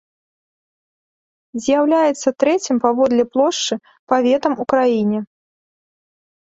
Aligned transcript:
З'яўляецца 1.65 2.29
трэцім 2.45 2.75
паводле 2.87 3.23
плошчы 3.35 3.75
паветам 4.15 4.53
у 4.65 4.69
краіне. 4.75 5.19